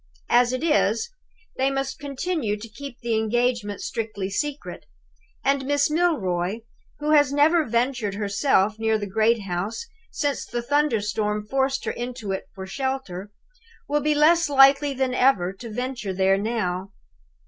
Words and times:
As 0.31 0.51
it 0.51 0.63
is, 0.63 1.11
they 1.57 1.69
must 1.69 1.99
continue 1.99 2.57
to 2.57 2.67
keep 2.67 2.97
the 3.01 3.15
engagement 3.15 3.81
strictly 3.81 4.31
secret; 4.31 4.87
and 5.43 5.63
Miss 5.67 5.91
Milroy, 5.91 6.61
who 6.97 7.11
has 7.11 7.31
never 7.31 7.65
ventured 7.67 8.15
herself 8.15 8.79
near 8.79 8.97
the 8.97 9.05
great 9.05 9.43
house 9.43 9.85
since 10.09 10.43
the 10.43 10.63
thunder 10.63 11.01
storm 11.01 11.45
forced 11.45 11.85
her 11.85 11.91
into 11.91 12.31
it 12.31 12.47
for 12.55 12.65
shelter, 12.65 13.31
will 13.87 14.01
be 14.01 14.15
less 14.15 14.49
likely 14.49 14.95
than 14.95 15.13
ever 15.13 15.53
to 15.53 15.69
venture 15.69 16.13
there 16.15 16.35
now. 16.39 16.93